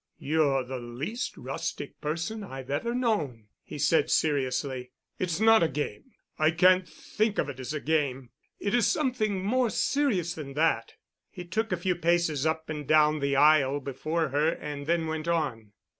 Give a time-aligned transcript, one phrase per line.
[0.17, 4.89] "You're the least rustic person I've ever known," he said seriously.
[5.19, 6.05] "It's not a game.
[6.39, 8.31] I can't think of it as a game.
[8.59, 10.93] It is something more serious than that."
[11.29, 15.27] He took a few paces up and down the aisle before her and then went
[15.27, 15.71] on.